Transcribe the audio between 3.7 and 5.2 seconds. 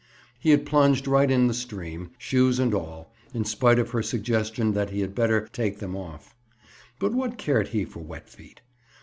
of her suggestion that he had